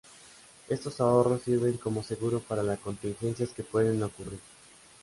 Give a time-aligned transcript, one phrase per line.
[0.67, 4.39] Estos ahorros sirven como seguro para las contingencias que puedan ocurrir.